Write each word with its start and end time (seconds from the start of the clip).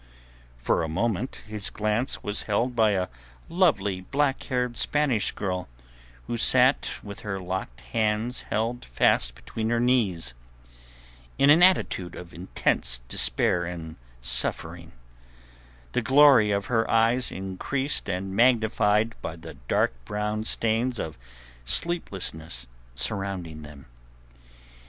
For 0.57 0.81
a 0.81 0.87
moment 0.89 1.41
his 1.47 1.69
glance 1.69 2.23
was 2.23 2.41
held 2.49 2.75
by 2.75 2.93
a 2.93 3.07
lovely 3.49 4.01
black 4.01 4.41
haired 4.45 4.75
Spanish 4.79 5.31
girl, 5.31 5.67
who 6.25 6.37
sat 6.37 6.89
with 7.03 7.19
her 7.19 7.39
locked 7.39 7.81
hands 7.81 8.41
held 8.49 8.83
fast 8.83 9.35
between 9.35 9.69
her 9.69 9.79
knees, 9.79 10.33
in 11.37 11.51
an 11.51 11.61
attitude 11.61 12.15
of 12.15 12.33
intense 12.33 13.01
despair 13.07 13.63
and 13.63 13.95
suffering—the 14.23 14.95
glory 16.01 16.49
of 16.49 16.65
her 16.65 16.89
eyes 16.89 17.31
increased 17.31 18.09
and 18.09 18.35
magnified 18.35 19.13
by 19.21 19.35
the 19.35 19.53
dark 19.67 19.93
brown 20.05 20.43
stains 20.45 20.97
of 20.97 21.15
sleeplessness 21.63 22.65
surrounding 22.95 23.61
them. 23.61 23.85